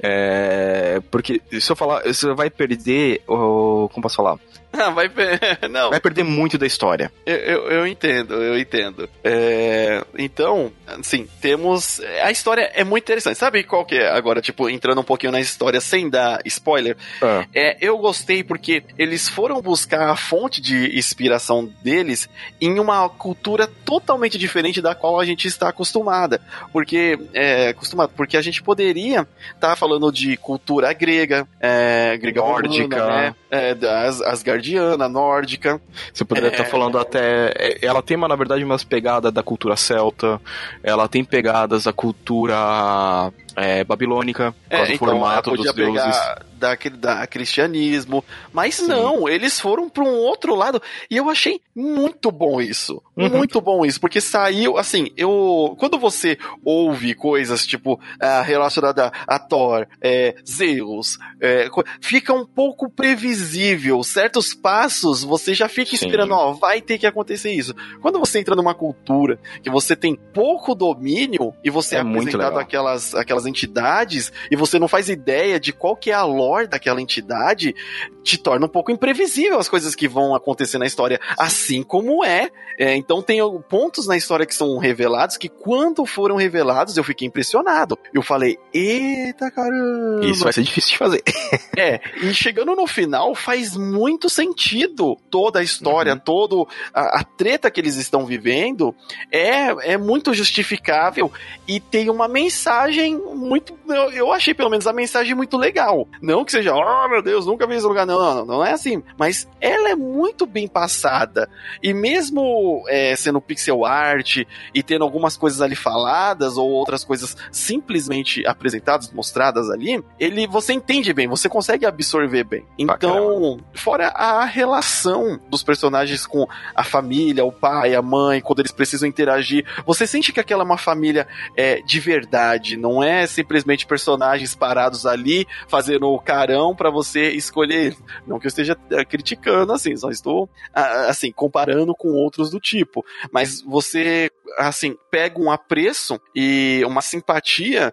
[0.00, 4.38] É, porque se eu falar, você vai perder, como posso falar?
[4.76, 5.10] Ah, vai,
[5.70, 5.90] não.
[5.90, 7.10] vai perder muito da história.
[7.24, 9.08] Eu, eu, eu entendo, eu entendo.
[9.22, 12.00] É, então, assim, temos.
[12.22, 13.38] A história é muito interessante.
[13.38, 14.10] Sabe qual que é?
[14.10, 16.96] Agora, tipo, entrando um pouquinho na história sem dar spoiler.
[17.22, 17.46] Ah.
[17.54, 22.28] É, eu gostei porque eles foram buscar a fonte de inspiração deles
[22.60, 26.40] em uma cultura totalmente diferente da qual a gente está acostumada.
[26.72, 32.40] Porque, é, acostumado, porque a gente poderia estar tá falando de cultura grega, é, grega
[32.40, 33.34] nórdica, né?
[33.50, 34.63] É, das asgardiana,
[35.08, 35.80] nórdica.
[36.12, 36.70] Você poderia estar tá é...
[36.70, 37.52] falando até.
[37.56, 40.40] É, ela tem, na verdade, umas pegadas da cultura celta,
[40.82, 46.16] ela tem pegadas da cultura é, babilônica, é, então, formato dos deuses.
[46.54, 48.86] Daquele, da cristianismo, mas Sim.
[48.86, 53.28] não, eles foram para um outro lado e eu achei muito bom isso, uhum.
[53.28, 59.38] muito bom isso, porque saiu assim, eu quando você ouve coisas tipo uh, relacionada a
[59.38, 61.68] Thor, é, Zeus, é,
[62.00, 66.06] fica um pouco previsível, certos passos você já fica Sim.
[66.06, 67.74] esperando, ó, vai ter que acontecer isso.
[68.00, 72.58] Quando você entra numa cultura que você tem pouco domínio e você é, é apresentado
[72.58, 76.66] aquelas aquelas aquelas entidades e você não faz ideia de qual que é a lore
[76.66, 77.74] daquela entidade,
[78.22, 82.50] te torna um pouco imprevisível as coisas que vão acontecer na história, assim como é.
[82.78, 87.28] é então tem pontos na história que são revelados que quando foram revelados eu fiquei
[87.28, 87.98] impressionado.
[88.12, 90.26] Eu falei, eita caramba!
[90.26, 91.22] Isso vai ser difícil de fazer.
[91.76, 96.18] é, e chegando no final faz muito sentido toda a história, uhum.
[96.18, 98.94] todo a, a treta que eles estão vivendo
[99.30, 101.30] é, é muito justificável
[101.66, 103.78] e tem uma mensagem muito.
[103.88, 106.08] Eu, eu, achei, pelo menos, a mensagem muito legal.
[106.22, 108.06] Não que seja, oh meu Deus, nunca vi esse lugar.
[108.06, 109.02] Não, não, não é assim.
[109.18, 111.48] Mas ela é muito bem passada.
[111.82, 114.44] E mesmo é, sendo pixel art
[114.74, 120.72] e tendo algumas coisas ali faladas ou outras coisas simplesmente apresentadas, mostradas ali, ele você
[120.72, 122.66] entende bem, você consegue absorver bem.
[122.78, 128.72] Então, fora a relação dos personagens com a família, o pai, a mãe, quando eles
[128.72, 133.86] precisam interagir, você sente que aquela é uma família é, de verdade, não é simplesmente
[133.86, 137.96] personagens parados ali fazendo o carão para você escolher.
[138.26, 143.04] Não que eu esteja eh, criticando, assim, só estou, assim, comparando com outros do tipo.
[143.32, 147.92] Mas você, assim, pega um apreço e uma simpatia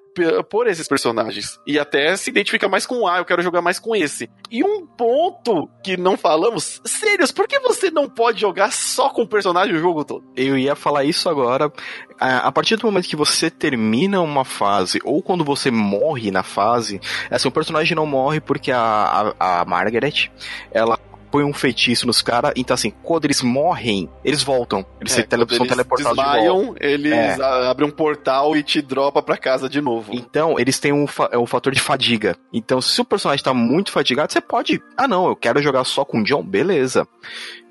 [0.50, 1.60] por esses personagens.
[1.66, 4.30] E até se identifica mais com, ah, eu quero jogar mais com esse.
[4.50, 9.24] E um ponto que não falamos, sérios, por que você não pode jogar só com
[9.24, 10.24] o personagem o jogo todo?
[10.36, 11.72] Eu ia falar isso agora.
[12.20, 17.02] A partir do momento que você termina uma fase ou quando você morre na fase,
[17.30, 20.30] assim, o personagem não morre porque a, a, a Margaret,
[20.72, 21.00] ela
[21.32, 24.86] põe um feitiço nos caras, então assim, quando eles morrem, eles voltam.
[25.00, 26.86] Eles é, tele, são teleportados desmaiam, de volta.
[26.86, 27.68] eles é.
[27.70, 30.14] abrem um portal e te dropa pra casa de novo.
[30.14, 32.36] Então, eles têm um, fa um fator de fadiga.
[32.52, 34.82] Então, se o personagem tá muito fatigado, você pode.
[34.98, 37.08] Ah, não, eu quero jogar só com o John, beleza.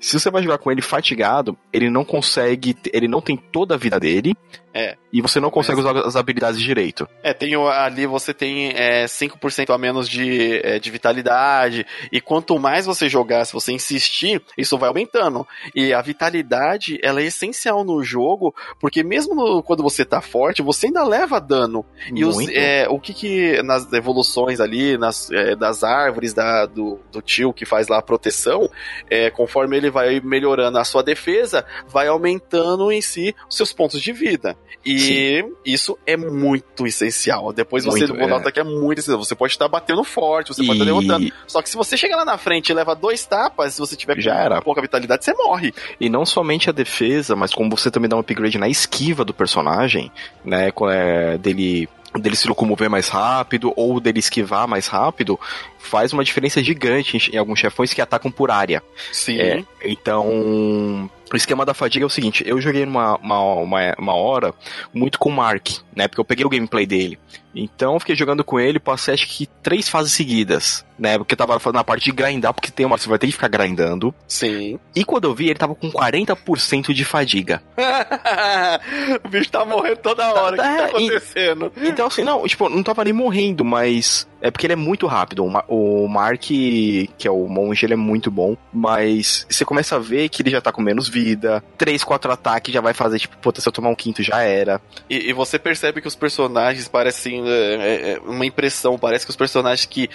[0.01, 3.77] Se você vai jogar com ele fatigado, ele não consegue, ele não tem toda a
[3.77, 4.35] vida dele.
[4.73, 4.95] É.
[5.11, 5.91] E você não consegue Mas...
[5.91, 7.07] usar as habilidades direito.
[7.21, 11.85] É, tem ali você tem é, 5% a menos de, é, de vitalidade.
[12.11, 15.45] E quanto mais você jogar, se você insistir, isso vai aumentando.
[15.75, 20.87] E a vitalidade, ela é essencial no jogo, porque mesmo quando você tá forte, você
[20.87, 21.85] ainda leva dano.
[22.15, 26.99] E os, é, o que que nas evoluções ali, nas, é, das árvores da, do,
[27.11, 28.69] do tio que faz lá a proteção,
[29.09, 34.01] é, conforme ele vai melhorando a sua defesa, vai aumentando em si os seus pontos
[34.01, 34.57] de vida.
[34.83, 35.53] E Sim.
[35.63, 37.53] isso é muito essencial.
[37.53, 38.51] Depois você muito, nota é.
[38.51, 39.23] que é muito essencial.
[39.23, 40.65] Você pode estar batendo forte, você e...
[40.65, 41.31] pode estar derrotando.
[41.47, 44.19] Só que se você chegar lá na frente e leva dois tapas, se você tiver
[44.19, 44.61] Já era.
[44.61, 45.73] pouca vitalidade, você morre.
[45.99, 49.33] E não somente a defesa, mas como você também dá um upgrade na esquiva do
[49.33, 50.11] personagem,
[50.43, 50.71] né?
[50.91, 51.87] É, dele
[52.19, 55.39] dele se locomover mais rápido ou dele esquivar mais rápido,
[55.77, 58.83] faz uma diferença gigante em, alguns chefões que atacam por área.
[59.11, 59.39] Sim.
[59.39, 64.13] É, então, o esquema da fadiga é o seguinte, eu joguei uma, uma, uma, uma,
[64.13, 64.53] hora
[64.93, 66.07] muito com o Mark, né?
[66.07, 67.17] Porque eu peguei o gameplay dele.
[67.55, 71.17] Então, fiquei jogando com ele, passei acho que três fases seguidas né?
[71.17, 73.33] Porque eu tava falando na parte de grindar, porque tem uma você vai ter que
[73.33, 74.13] ficar grindando.
[74.27, 74.79] Sim.
[74.95, 77.61] E quando eu vi, ele tava com 40% de fadiga.
[79.23, 80.53] o bicho tá morrendo toda hora.
[80.55, 81.71] O que tá É, e- acontecendo?
[81.77, 84.27] Então, assim, não, tipo, não tava nem morrendo, mas.
[84.43, 85.45] É porque ele é muito rápido.
[85.67, 88.57] O Mark, que é o monge, ele é muito bom.
[88.73, 91.63] Mas você começa a ver que ele já tá com menos vida.
[91.77, 94.81] 3, 4 ataques já vai fazer, tipo, puta, se eu tomar um quinto já era.
[95.07, 97.43] E, e você percebe que os personagens parecem.
[97.47, 100.09] é, é, é, uma impressão, parece que os personagens que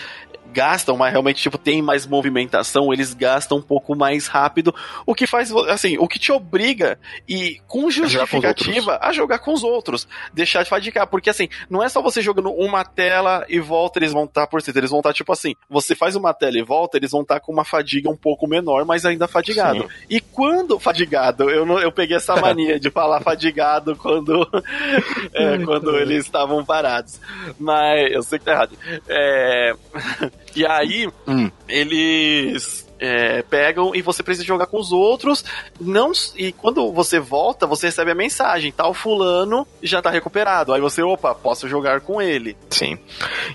[0.57, 5.27] gastam, mas realmente, tipo, tem mais movimentação, eles gastam um pouco mais rápido, o que
[5.27, 10.63] faz, assim, o que te obriga, e com justificativa, a jogar com os outros, deixar
[10.63, 14.25] de fadigar, porque assim, não é só você jogando uma tela e volta, eles vão
[14.25, 17.11] estar por cento, eles vão estar, tipo assim, você faz uma tela e volta, eles
[17.11, 19.83] vão estar com uma fadiga um pouco menor, mas ainda fadigado.
[19.83, 20.07] Sim.
[20.09, 24.49] E quando fadigado, eu, não, eu peguei essa mania de falar fadigado quando,
[25.35, 27.21] é, quando eles estavam parados.
[27.59, 28.79] Mas eu sei que tá errado.
[29.07, 29.75] É,
[30.57, 31.51] e aí, Hum.
[31.69, 35.45] eles é, pegam e você precisa jogar com os outros.
[35.81, 40.73] Não, e quando você volta, você recebe a mensagem: tal fulano já tá recuperado.
[40.73, 42.57] Aí você, opa, posso jogar com ele.
[42.71, 42.99] Sim.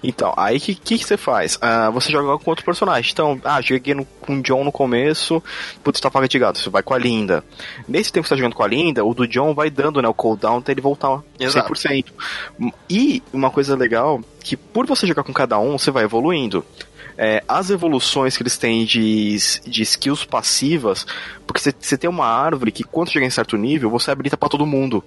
[0.04, 1.58] Então, aí o que, que, que você faz?
[1.62, 3.12] Ah, você joga com outro personagem.
[3.12, 5.42] Então, ah, joguei no, com o John no começo,
[5.84, 7.44] putz, tá fatigado, você vai com a Linda.
[7.88, 10.08] Nesse tempo que você tá jogando com a Linda, o do John vai dando, né,
[10.08, 11.74] o cooldown até ele voltar Exato.
[11.74, 12.06] 100%.
[12.90, 16.64] E uma coisa legal, que por você jogar com cada um, você vai evoluindo.
[17.24, 21.06] É, as evoluções que eles têm de, de skills passivas,
[21.46, 24.66] porque você- tem uma árvore que quando chegar em certo nível, você habilita pra todo
[24.66, 25.04] mundo.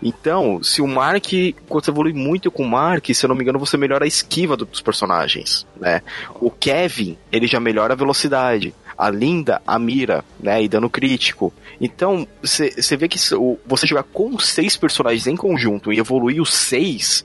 [0.00, 1.24] Então, se o Mark,
[1.68, 4.08] quando você evolui muito com o Mark, se eu não me engano, você melhora a
[4.08, 6.00] esquiva do- dos personagens, né?
[6.40, 8.72] O Kevin, ele já melhora a velocidade.
[8.98, 10.60] A Linda, a mira, né?
[10.62, 11.52] E dano crítico.
[11.80, 16.52] Então, você vê que o- você jogar com seis personagens em conjunto e evoluir os
[16.52, 17.24] seis,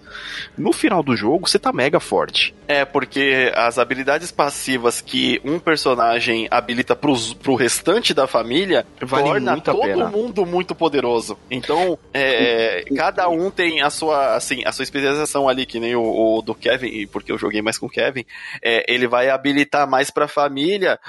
[0.56, 2.54] no final do jogo, você tá mega forte.
[2.68, 9.24] É, porque as habilidades passivas que um personagem habilita pros, pro restante da família Vale
[9.24, 10.06] torna todo pena.
[10.08, 11.38] mundo muito poderoso.
[11.50, 16.04] Então, é, cada um tem a sua, assim, a sua especialização ali, que nem o,
[16.38, 18.24] o do Kevin, porque eu joguei mais com o Kevin,
[18.62, 21.00] é, ele vai habilitar mais pra família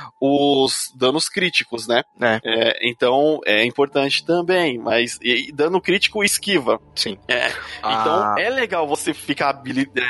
[0.62, 2.02] os danos críticos, né?
[2.20, 2.40] É.
[2.44, 6.80] É, então, é importante também, mas e, dano crítico esquiva.
[6.94, 7.18] Sim.
[7.26, 8.34] É, então Ah.
[8.38, 9.62] é legal você ficar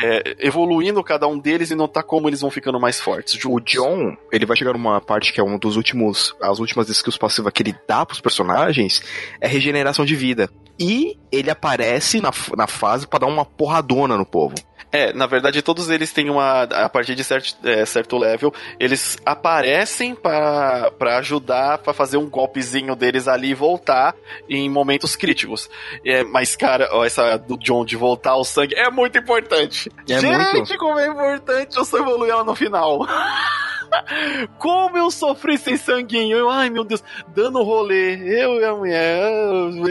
[0.03, 3.43] é, evoluindo cada um deles e notar como eles vão ficando mais fortes.
[3.45, 7.17] O John, ele vai chegar numa parte que é um dos últimos, as últimas skills
[7.19, 9.03] passivas que ele dá pros personagens,
[9.41, 10.51] é regeneração de vida.
[10.79, 14.55] E ele aparece na, na fase pra dar uma porradona no povo.
[14.95, 16.63] É, na verdade, todos eles têm uma.
[16.63, 22.31] A partir de certo, é, certo level, eles aparecem pra pra ajudar, pra fazer um
[22.31, 24.15] golpezinho deles ali e voltar
[24.49, 25.69] em momentos críticos.
[26.07, 29.91] É, mas, cara, ó, essa do John de voltar ao sangue é muito importante.
[30.09, 30.79] É Gente, muito.
[30.79, 33.01] como é importante eu só evoluir ela no final.
[34.59, 36.37] Como eu sofri sem sanguinho.
[36.37, 38.15] Eu, ai meu Deus, dando rolê.
[38.17, 39.23] Eu e a mulher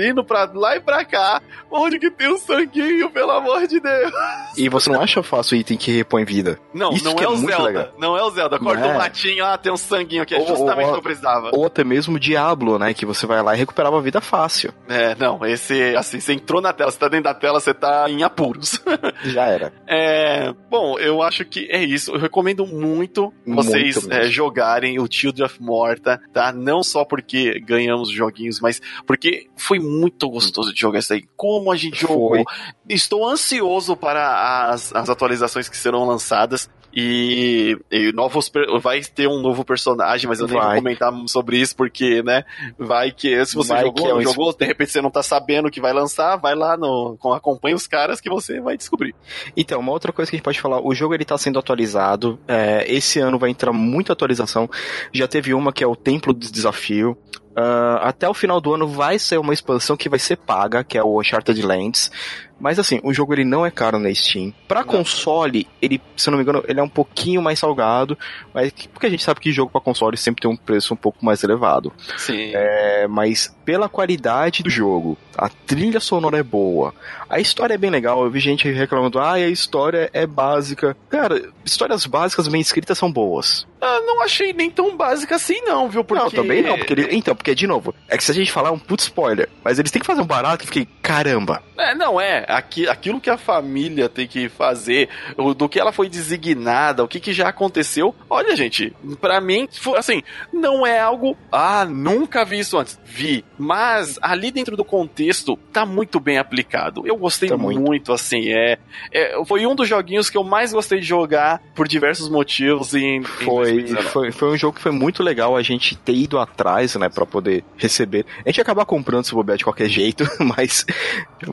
[0.09, 1.41] indo pra lá e pra cá.
[1.71, 4.11] Onde que tem o sanguinho, pelo amor de Deus?
[4.55, 6.59] E você não acha fácil o item que repõe vida.
[6.73, 7.63] Não, Isso não que é, é o Zelda.
[7.63, 7.89] legal.
[7.97, 8.59] Não é o Zelda.
[8.59, 8.97] Corta Não um é.
[8.97, 10.35] latinho, ah, tem um sanguinho aqui.
[10.35, 11.49] É justamente o que eu precisava.
[11.53, 12.93] Ou até mesmo Diablo, né?
[12.93, 14.71] Que você vai lá e recuperava a vida fácil.
[14.87, 18.07] É, não, esse, assim, você entrou na tela, você tá dentro da tela, você tá
[18.09, 18.79] em apuros.
[19.25, 19.73] Já era.
[19.87, 22.11] É, bom, eu acho que é isso.
[22.11, 26.51] Eu recomendo muito vocês Muito é, jogarem o Children of Morta, tá?
[26.51, 31.23] Não só porque ganhamos joguinhos, mas porque foi muito gostoso de jogar isso aí.
[31.35, 32.29] Como a gente jogou.
[32.29, 32.43] Foi.
[32.89, 36.69] Estou ansioso para as, as atualizações que serão lançadas.
[36.95, 38.51] E, e novos
[38.81, 42.43] vai ter um novo personagem, mas eu nem vou comentar sobre isso porque, né,
[42.77, 45.71] vai que se você Vai jogou, é um jogou, de repente você não tá sabendo
[45.71, 49.15] que vai lançar, vai lá no com- acompanha os caras que você vai descobrir.
[49.57, 52.39] Então, uma outra coisa que a gente pode falar, o jogo ele tá sendo atualizado,
[52.47, 54.69] é, esse ano vai entrar muita atualização,
[55.11, 57.17] já teve uma que é o Templo do Desafio,
[57.55, 60.97] ah, até o final do ano vai ser uma expansão que vai ser paga, que
[60.97, 62.11] é o Uncharted Lands,
[62.59, 64.53] mas assim, o jogo ele não é caro na Steam.
[64.67, 64.87] Pra Não.
[64.87, 68.17] console, ele, se eu não me engano, ele é um pouquinho mais salgado,
[68.53, 71.23] mas porque a gente sabe que jogo pra console sempre tem um preço um pouco
[71.25, 71.91] mais elevado.
[72.17, 72.51] Sim.
[72.53, 76.93] É, mas pela qualidade do jogo, a trilha sonora é boa,
[77.29, 78.23] a história é bem legal.
[78.23, 80.95] Eu vi gente reclamando, ah, a história é básica.
[81.09, 83.65] Cara, histórias básicas bem escritas são boas.
[83.81, 86.03] Ah, não achei nem tão básica assim, não, viu?
[86.03, 86.23] Porque...
[86.23, 88.69] Não, também não, porque ele, então, porque de novo, é que se a gente falar
[88.69, 91.61] é um puto spoiler, mas eles têm que fazer um barato que fiquei, caramba.
[91.77, 92.42] É, não, é.
[92.47, 95.09] Aqui, aquilo que a família tem que fazer,
[95.57, 98.15] do que ela foi designada, o que, que já aconteceu.
[98.29, 101.37] Olha, gente, para mim, assim, não é algo.
[101.51, 102.99] Ah, nunca vi isso antes.
[103.05, 103.43] Vi.
[103.57, 107.05] Mas ali dentro do contexto, tá muito bem aplicado.
[107.05, 107.81] Eu gostei tá muito.
[107.81, 108.13] muito.
[108.13, 108.49] assim.
[108.49, 108.77] É,
[109.11, 112.93] é, foi um dos joguinhos que eu mais gostei de jogar por diversos motivos.
[112.93, 116.39] Em, foi, em foi, foi um jogo que foi muito legal a gente ter ido
[116.39, 118.25] atrás, né, para poder receber.
[118.45, 120.85] A gente ia acabar comprando se bobear de qualquer jeito, mas,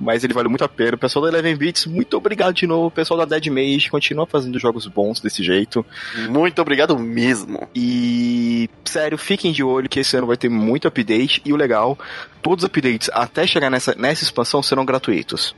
[0.01, 0.80] mas ele vale muito a pena.
[0.95, 2.87] O pessoal da Eleven Beats, muito obrigado de novo.
[2.87, 5.85] O pessoal da Dead Mage continua fazendo jogos bons desse jeito.
[6.29, 7.69] Muito obrigado mesmo.
[7.75, 11.43] E, sério, fiquem de olho que esse ano vai ter muito update.
[11.45, 11.99] E o legal,
[12.43, 15.55] todos os updates até chegar nessa, nessa expansão serão gratuitos.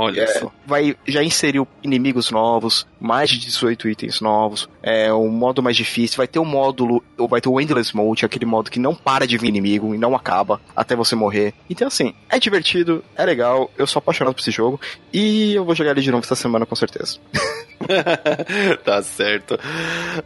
[0.00, 0.52] Olha é, só.
[0.64, 6.18] Vai, já inseriu inimigos novos, mais de 18 itens novos, é um modo mais difícil,
[6.18, 9.26] vai ter um módulo, ou vai ter o Endless Mode, aquele modo que não para
[9.26, 11.52] de vir inimigo e não acaba até você morrer.
[11.68, 14.80] Então assim, é divertido, é legal, eu sou apaixonado por esse jogo
[15.12, 17.18] e eu vou jogar ele de novo essa semana com certeza.
[18.84, 19.58] tá certo.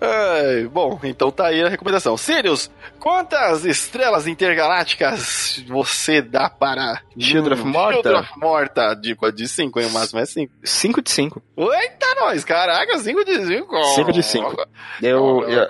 [0.01, 2.17] Ai, bom, então tá aí a recomendação.
[2.17, 2.71] Sirius,
[3.03, 8.11] quantas estrelas intergalácticas você dá para Shield of Morta?
[8.11, 9.87] Shield of Morta, de, de 5, hein?
[9.87, 10.53] O máximo é 5.
[10.63, 11.43] 5 de 5.
[11.57, 13.85] Eita, nós, caraca, 5 de 5.
[13.97, 14.57] 5 de 5.
[15.03, 15.69] Eu, eu,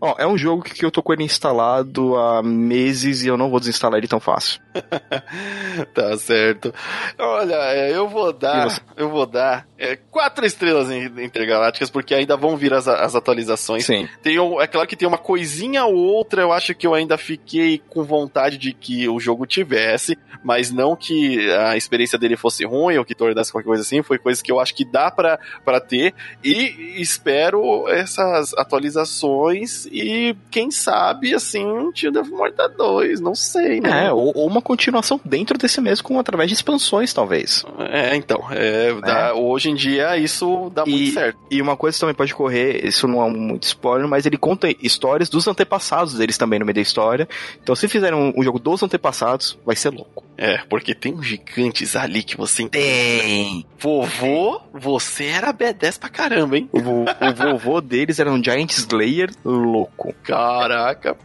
[0.00, 3.50] ó, é um jogo que eu tô com ele instalado há meses e eu não
[3.50, 4.60] vou desinstalar ele tão fácil.
[5.92, 6.72] tá certo.
[7.18, 12.56] Olha, é, eu vou dar, eu vou dar é, quatro estrelas intergalácticas, porque ainda vão
[12.56, 13.84] vir as, as atualizações.
[13.84, 14.08] Sim.
[14.22, 17.82] Tem, é claro que tem uma coisinha ou outra, eu acho que eu ainda fiquei
[17.88, 22.98] com vontade de que o jogo tivesse, mas não que a experiência dele fosse ruim
[22.98, 26.14] ou que tornasse qualquer coisa assim, foi coisa que eu acho que dá para ter
[26.42, 34.06] e espero essas atualizações e quem sabe assim, Shield of Morta 2, não sei, né?
[34.06, 37.64] É, ou, ou, uma continuação dentro desse mesmo através de expansões, talvez.
[37.90, 39.32] É, então, é, dá, é.
[39.32, 41.38] hoje em dia isso dá e, muito certo.
[41.50, 45.28] E uma coisa também pode correr, isso não é muito spoiler, mas ele conta histórias
[45.28, 47.28] dos antepassados deles também no meio da história.
[47.62, 50.24] Então se fizerem um, um jogo dos antepassados, vai ser louco.
[50.36, 53.64] É, porque tem uns gigantes ali que você tem.
[53.78, 56.68] Vovô, você era B10 pra caramba, hein?
[56.72, 60.12] O, o vovô deles era um Giant Slayer louco.
[60.24, 61.16] Caraca.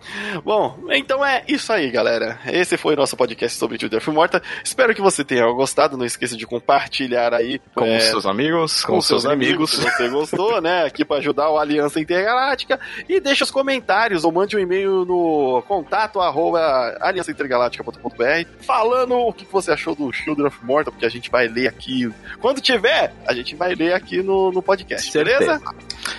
[0.44, 2.40] Bom, então é isso aí, galera.
[2.46, 4.42] Esse foi o nosso podcast sobre Judith Morta.
[4.64, 5.98] Espero que você tenha gostado.
[5.98, 9.74] Não esqueça de compartilhar aí com é, seus amigos, com, com seus, seus amigos.
[9.74, 9.96] amigos.
[9.96, 10.84] Se você gostou, né?
[10.84, 12.80] Aqui para ajudar o Aliança Intergaláctica.
[13.08, 16.60] E deixa os comentários ou mande um e-mail no contato arroba
[17.02, 21.68] aliançaintergaláctica.com.br falando o que você achou do Children of Morta, porque a gente vai ler
[21.68, 22.12] aqui.
[22.40, 25.40] Quando tiver, a gente vai ler aqui no, no podcast, Certeza.
[25.40, 25.62] beleza?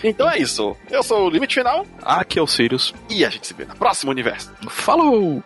[0.02, 0.76] Então é isso.
[0.90, 1.86] Eu sou o Limite Final.
[2.02, 2.94] Aqui é o Sirius.
[3.08, 4.50] E a gente se vê no próximo universo.
[4.68, 5.42] Falou!